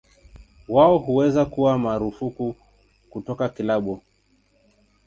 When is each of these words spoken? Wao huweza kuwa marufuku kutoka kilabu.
Wao 0.67 0.97
huweza 0.97 1.45
kuwa 1.45 1.77
marufuku 1.77 2.55
kutoka 3.09 3.49
kilabu. 3.49 4.01